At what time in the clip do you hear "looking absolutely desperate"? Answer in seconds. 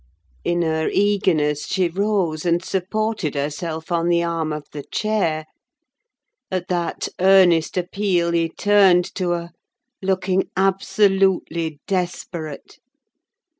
10.01-12.79